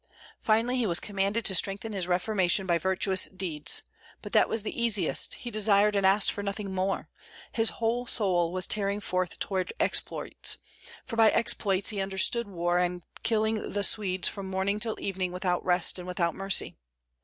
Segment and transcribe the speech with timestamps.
[0.39, 3.83] Finally, he was commanded to strengthen his reformation by virtuous deeds;
[4.23, 7.07] but that was the easiest, he desired and asked for nothing more;
[7.51, 10.57] his whole soul was tearing forth toward exploits,
[11.05, 15.63] for by exploits he understood war and killing the Swedes from morning till evening without
[15.63, 16.75] rest and without mercy.